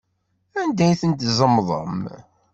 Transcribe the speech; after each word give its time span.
Anda 0.59 0.83
ay 0.85 0.95
ten-tzemḍem? 1.01 1.97